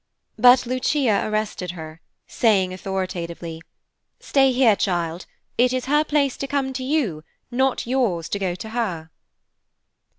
[0.39, 3.61] But Lucia arrested her, saying authoritatively,
[4.19, 5.27] "Stay here, child.
[5.59, 9.11] It is her place to come to you, not yours to go to her."